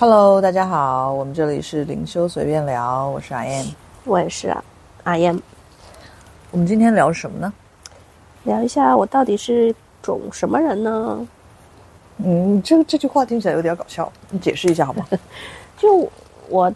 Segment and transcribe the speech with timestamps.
[0.00, 3.62] Hello，大家好，我们这里是灵修随便聊，我是阿燕。
[4.04, 4.64] 我也是啊，
[5.04, 5.38] 阿燕，
[6.50, 7.52] 我们今天聊什么呢？
[8.44, 11.28] 聊一下我到底是种什么人呢？
[12.16, 15.04] 嗯，这这句话听起来有点搞笑，你解释一下好吗？
[15.76, 16.10] 就
[16.48, 16.72] 我，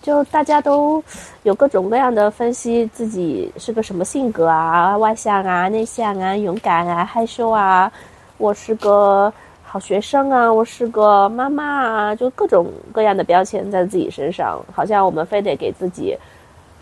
[0.00, 1.04] 就大家都
[1.42, 7.92] 有各种各样的分析自己是个什么性格啊，外向啊、内向啊、勇敢啊、害羞啊。
[8.38, 9.30] 我是个
[9.72, 16.14] 好学生啊，我是个妈妈啊，就各种各样的标签在自己身上，好像我们非得给自己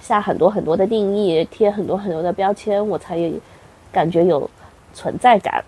[0.00, 3.16] 下很多很多的定义，贴很多很多的标签，我才
[3.92, 4.50] 感觉有
[4.92, 5.62] 存在感，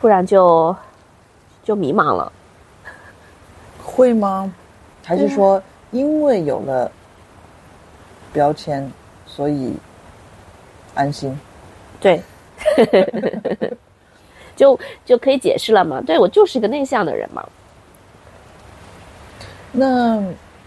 [0.00, 0.76] 不然就
[1.64, 2.30] 就迷茫了。
[3.82, 4.54] 会吗？
[5.04, 5.60] 还是说
[5.90, 6.88] 因为有了
[8.32, 8.88] 标签，
[9.26, 9.74] 所以
[10.94, 11.36] 安心？
[11.98, 12.22] 对，
[14.56, 16.00] 就就可以解释了嘛？
[16.00, 17.44] 对我就是一个内向的人嘛。
[19.72, 20.22] 那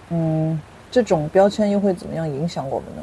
[0.10, 0.60] 嗯，
[0.92, 3.02] 这种标签又会怎么样影响我们呢？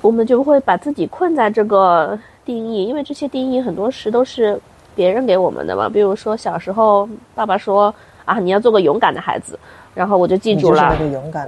[0.00, 4.58] 我们就会把自己困在这个定义，因为这些定义很多时都是
[4.94, 5.88] 别人给我们的嘛。
[5.88, 7.92] 比如说小时候，爸爸说
[8.24, 9.58] 啊，你要做个勇敢的孩子，
[9.94, 10.96] 然后我就记住了，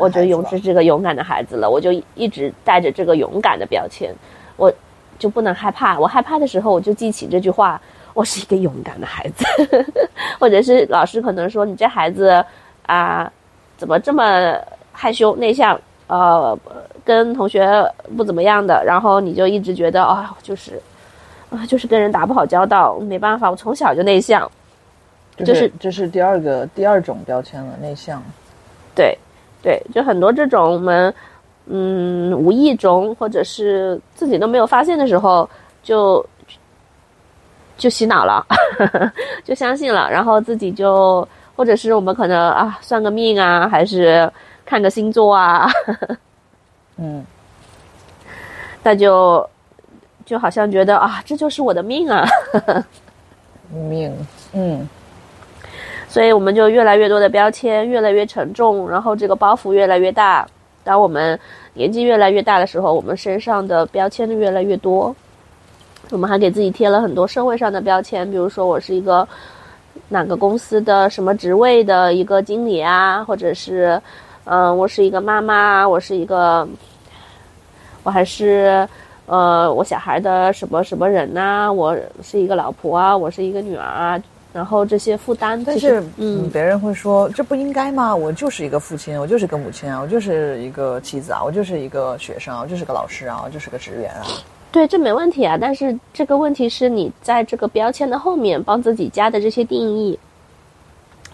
[0.00, 4.39] 我就勇是这个勇敢的孩子了，我就一直带着这个勇敢的标签，我
[5.20, 5.96] 就不能害怕。
[6.00, 7.80] 我害怕的时候，我就记起这句话，
[8.14, 9.44] 我是一个勇敢的孩子，
[10.40, 12.44] 或者是老师可能说你这孩子
[12.86, 13.30] 啊，
[13.76, 14.56] 怎么这么
[14.90, 15.80] 害羞内向？
[16.08, 16.58] 呃，
[17.04, 20.82] 跟同学不怎么样的，然后你就一直觉得啊，就是
[21.50, 24.50] 啊，就是跟人打不好交道，没办法，我从小就内向，
[25.36, 28.20] 就是这是第二个第二种标签了，内向。
[28.92, 29.16] 对，
[29.62, 31.14] 对，就很多这种我们
[31.70, 35.48] 嗯无意中或者是自己都没有发现的时候，
[35.82, 36.24] 就
[37.78, 38.44] 就洗脑了，
[39.44, 41.26] 就相信了，然后自己就
[41.56, 44.30] 或者是我们可能啊算个命啊，还是。
[44.62, 45.66] 看个星座啊，
[46.96, 47.26] 嗯，
[48.84, 49.44] 那就
[50.24, 52.24] 就好像觉得啊，这就是我的命啊，
[53.72, 54.16] 命，
[54.52, 54.88] 嗯，
[56.06, 60.46] 所以我们就越来越多的标签，越来越沉重，然后这个包袱越来越大。
[60.84, 61.36] 当我们
[61.74, 65.14] 年纪越来越大的时候，我们身上的标签就越来越多。
[66.10, 69.26] 我们还给自己贴了很多社会上的标签，比如说我是一个
[70.08, 74.00] 哪个公司的什么职位的一个经理啊，或者是。
[74.44, 76.66] 嗯，我是一个妈妈，我是一个，
[78.02, 78.88] 我还是
[79.26, 81.70] 呃，我小孩的什么什么人呐？
[81.70, 84.20] 我是一个老婆啊，我是一个女儿啊。
[84.52, 88.14] 然后这些负担，但是嗯，别人会说这不应该吗？
[88.14, 94.26] 我就是一个父亲，我就是个母亲啊，我就是一个妻子啊，我就是一个学生啊，我就是个老师啊，我就是个职员啊。
[94.72, 95.56] 对，这没问题啊。
[95.60, 100.18] 但是这个问题是你在这个标签的后面帮自己加的这些定义。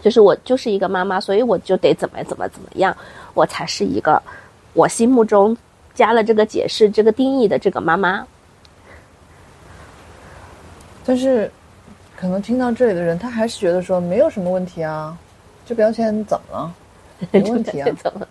[0.02, 2.96] 就是我就是一个妈妈，所以我就得怎么怎么怎么样，
[3.34, 4.22] 我才是一个
[4.72, 5.56] 我心目中
[5.94, 8.24] 加了这个解释、这个定义的这个妈妈。
[11.04, 11.50] 但是，
[12.16, 15.16] 可能听到这里的人，他还是觉得说没有什么问题啊，
[15.66, 16.74] 这标签怎么了？
[17.30, 17.88] 没问题啊？
[18.02, 18.26] 怎么？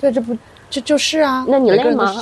[0.00, 0.36] 对，这不
[0.70, 1.44] 这就是啊？
[1.48, 2.14] 那你累吗？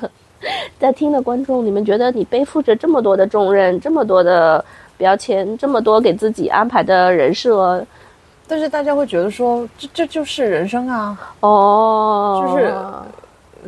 [0.80, 4.64] 在听的观众，你们觉得你背负着这么多的重任，这么多的？
[4.98, 7.84] 标签这么多给自己安排的人设，
[8.48, 12.74] 但是大家会觉得说这这就是人生啊，哦，就是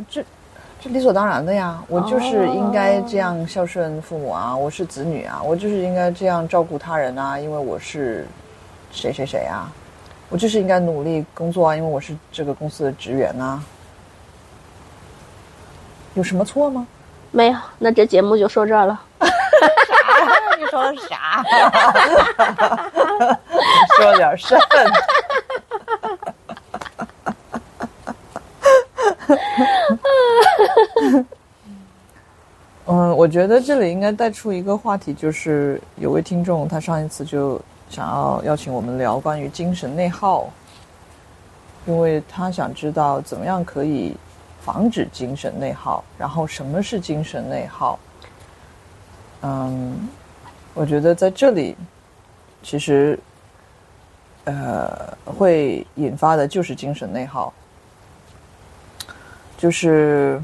[0.09, 0.25] 这
[0.81, 8.25] 这理所当然的呀，我就是应该这样孝顺父母啊，我是子女啊，我就是应该这样照顾他人啊，因为我是
[8.89, 9.69] 谁谁谁啊，
[10.29, 13.61] 我就是应该努力工作啊，因为我是这个公司的职员啊，
[16.13, 16.87] 有什么错吗？
[17.31, 19.01] 没有，那这节目就说这儿了。
[20.57, 21.43] 你说的啥？
[23.97, 24.57] 说点甚？
[32.87, 40.49] 嗯，我觉得这里应该带出一个话题，就是有位听众他上一次就想要邀请我们聊关于精神内耗，
[41.85, 44.15] 因为他想知道怎么样可以
[44.61, 47.99] 防止精神内耗，然后什么是精神内耗？
[49.41, 50.09] 嗯。
[50.75, 51.75] 我觉得在这里，
[52.63, 53.19] 其实，
[54.45, 57.51] 呃，会引发的就是精神内耗，
[59.57, 60.41] 就是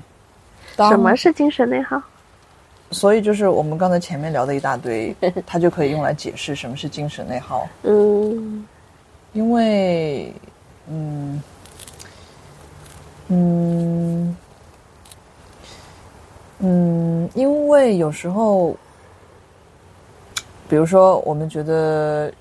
[0.77, 2.01] 什么是精神内耗？
[2.91, 7.67] 所以就是我们刚才前面聊的一大堆， 它就可以用来解释什么是精神内耗。
[7.83, 8.65] 嗯，
[9.33, 10.33] 因为，
[10.87, 11.41] 嗯，
[13.27, 14.37] 嗯，
[16.59, 18.75] 嗯，因为有时候。
[20.67, 22.33] 比如说，我们觉得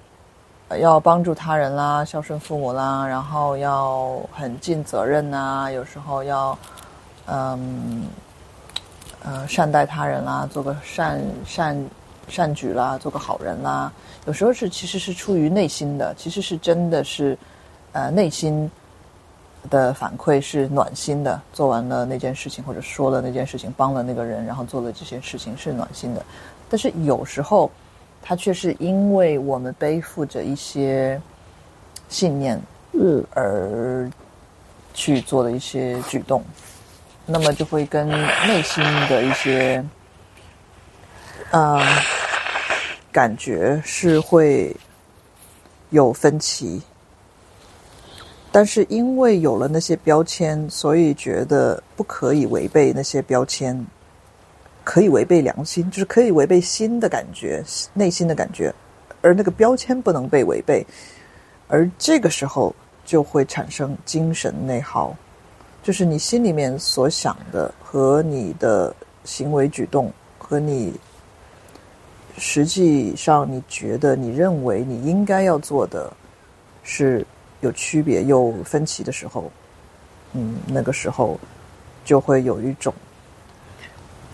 [0.81, 6.59] 要帮助他人啦，孝顺父母啦，然后要很尽责任呐，有时候要
[7.27, 8.07] 嗯
[9.23, 11.91] 呃善待他人啦，做个善善
[12.29, 13.93] 善举啦，做个好人啦。
[14.27, 17.37] 有时候是其实是出于内心的，其实是真的是
[17.93, 18.71] 呃内心
[19.71, 21.41] 的反馈是暖心的。
[21.53, 26.25] 做完了那件事情，或者说了那件事情，帮了那个人，然后做了这些事情是暖心的。
[26.69, 27.71] 但是有时候。
[28.27, 31.21] 他却是因为我们背负着一些
[32.09, 32.59] 信念，
[32.93, 34.11] 嗯，而
[34.95, 36.43] 去做的一些举动，
[37.27, 39.85] 那么就会跟内心的一些，
[41.51, 41.81] 呃，
[43.13, 44.75] 感觉是会
[45.91, 46.83] 有分歧。
[48.53, 53.85] 但是因为有了那些标签，所以觉得不可以违背那些标签。
[54.87, 58.71] 可以违背良心，就是可以违背心的感觉、内心的感觉，
[59.23, 60.87] 而那个标签不能被违背，
[61.69, 65.17] 而这个时候就会产生精神内耗，
[65.85, 68.93] 就是你心里面所想的和你的
[69.25, 70.95] 行为举动和你
[72.39, 76.11] 实际上你觉得你认为你应该要做的
[76.83, 77.25] 是
[77.61, 79.45] 有区别、有分歧的时候，
[80.33, 81.39] 嗯，那个时候
[82.05, 82.93] 就会有一种。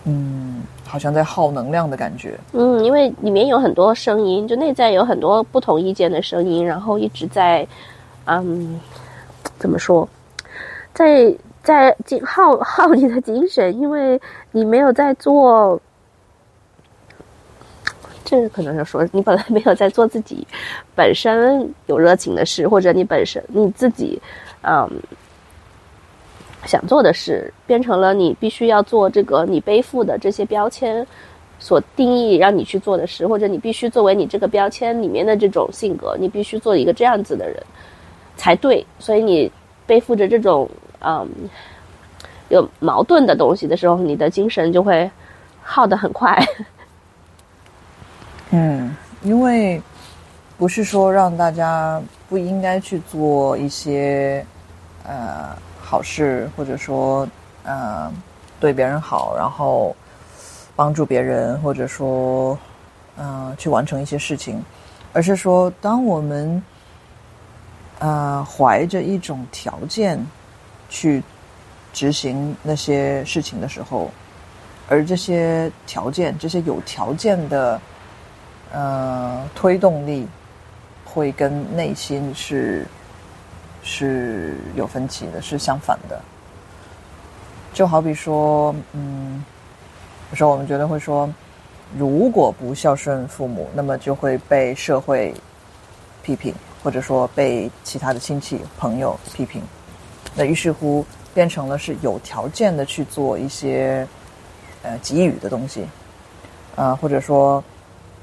[0.05, 2.39] 嗯，好像在耗能量的感觉。
[2.53, 7.67] 嗯，因为里面有很多声音，就内在有很多不同意见的声音，然后一直在，
[8.25, 8.79] 嗯，
[9.59, 10.07] 怎么说，
[10.93, 11.95] 在在
[12.25, 14.19] 耗耗你的精神，因为
[14.51, 15.79] 你没有在做，
[18.25, 20.47] 这可能是说你本来没有在做自己
[20.95, 24.21] 本身有热情的事，或者你本身你自己，
[24.61, 24.89] 嗯。
[26.67, 31.03] 想做的事变成了你必须要做这个你背负的这些标签
[31.57, 37.57] 所定义让你去做的事，或者你必须作为你这个标签里面的这种性格，你必须做一个这样子的人
[38.37, 38.85] 才对。
[38.99, 39.51] 所以你
[39.85, 40.69] 背负着这种
[40.99, 41.27] 嗯
[42.49, 45.09] 有矛盾的东西的时候，你的精神就会
[45.61, 46.37] 耗得很快。
[48.51, 49.81] 嗯，因为
[50.57, 54.45] 不是说让大家不应该去做一些
[55.03, 55.55] 呃。
[55.83, 57.27] 好事，或者说，
[57.63, 58.09] 呃，
[58.61, 59.93] 对别人好，然后
[60.73, 62.57] 帮助别人，或者说，
[63.17, 64.63] 呃，去完成一些事情，
[65.11, 66.63] 而是说，当我们，
[68.01, 70.19] 呃，怀着一种条件
[70.89, 71.23] 去
[71.93, 74.11] 执行那些事情的时候，
[74.89, 77.81] 而这些条件，这些有条件的，
[78.73, 80.27] 呃，推动力，
[81.05, 82.85] 会跟内心是。
[83.83, 86.21] 是有分歧的，是相反的。
[87.73, 89.43] 就好比说，嗯，
[90.29, 91.27] 有时候我们觉得会说，
[91.97, 95.33] 如果不孝顺父母，那么就会被社会
[96.21, 99.61] 批评，或者说被其他的亲戚朋友批评。
[100.35, 104.07] 那于是乎变成了是有条件的去做一些
[104.83, 105.85] 呃给予的东西，
[106.75, 107.63] 呃，或者说，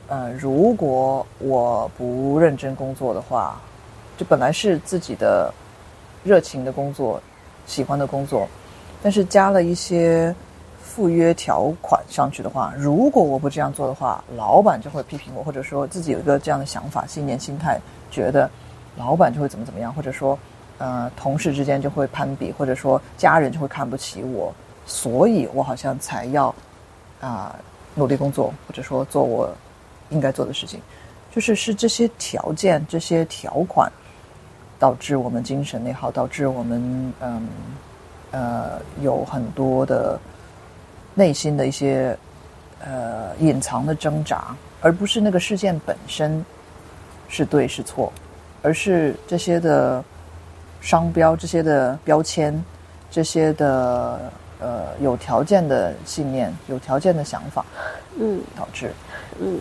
[0.09, 3.61] 呃，如果我不认真工作的话。
[4.19, 5.55] 就本来是自己的
[6.25, 7.23] 热情的工作，
[7.67, 8.49] 喜欢的工作，
[9.01, 10.35] 但是加了一些
[10.99, 17.81] 赴约条款上去的话，如果我不这样做的话，老板就会批评我，或者说自己有一个这样的想法、信念、心态，
[18.11, 18.51] 觉得
[18.97, 20.37] 老板就会怎么怎么样，或者说，
[20.79, 24.53] 呃，同事之间就会攀比，或者说家人就会看不起我，
[24.87, 26.53] 所以我好像才要
[27.21, 27.55] 啊
[27.95, 29.49] 努力工作，或者说做我
[30.11, 30.81] 应该做的事情，
[31.33, 33.89] 就是是这些条件、这些条款。
[34.81, 37.49] 导致我们精神内耗，导致我们嗯
[38.31, 40.17] 呃有很多的
[41.19, 42.17] 内心的一些
[42.79, 46.45] 呃隐藏的挣扎，而不是那个事件本身
[47.29, 48.13] 是对是错，
[48.63, 50.05] 而是这些的
[50.81, 52.65] 商标、这些的标签、
[53.11, 57.67] 这些的呃有条件的信念、有条件的想法，
[58.21, 58.93] 嗯，导致，
[59.41, 59.61] 嗯，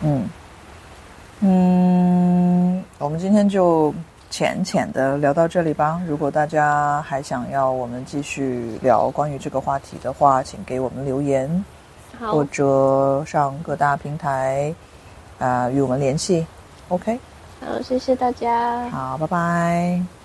[0.00, 0.28] 嗯。
[1.42, 3.94] 嗯，我们今天就
[4.30, 6.00] 浅浅的聊到这里吧。
[6.06, 11.64] 如果大家还想要我们继续聊关于这个话题的话，请给我们留言，
[12.18, 14.72] 或者上各大平台
[15.38, 16.46] 啊与我们联系。
[16.88, 17.18] OK，
[17.60, 18.88] 好，谢谢大家。
[18.88, 20.19] 好，拜拜。